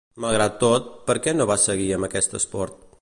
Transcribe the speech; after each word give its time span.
Malgrat 0.23 0.55
tot, 0.63 0.87
per 1.09 1.17
què 1.27 1.35
no 1.37 1.47
va 1.51 1.59
seguir 1.65 1.91
amb 1.99 2.09
aquest 2.09 2.35
esport? 2.41 2.83